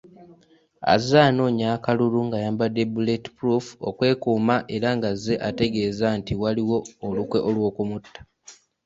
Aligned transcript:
Azze 0.93 1.17
anoonya 1.27 1.67
akalulu 1.77 2.17
ng’ayambadde 2.25 2.83
“Bulletproof” 2.93 3.65
okwekuuma 3.89 4.55
era 4.75 4.89
ng’azze 4.97 5.33
ategeeza 5.49 6.07
nti 6.19 6.33
waliwo 6.41 6.77
olukwe 7.07 7.37
lw’okumutta. 7.55 8.19